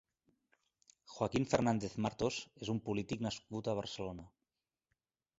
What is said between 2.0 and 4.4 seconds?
Martos és un polític nascut a Barcelona.